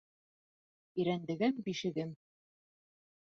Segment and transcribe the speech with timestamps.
[1.03, 2.17] Ирәндегем- бишегем